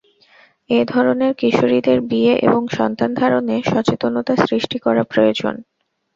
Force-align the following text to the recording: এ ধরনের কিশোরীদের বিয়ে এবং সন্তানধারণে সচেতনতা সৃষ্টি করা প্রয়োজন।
এ 0.69 0.79
ধরনের 0.85 1.31
কিশোরীদের 1.33 1.99
বিয়ে 2.01 2.33
এবং 2.47 2.61
সন্তানধারণে 2.77 3.55
সচেতনতা 3.65 4.33
সৃষ্টি 4.45 4.77
করা 4.79 5.03
প্রয়োজন। 5.03 5.55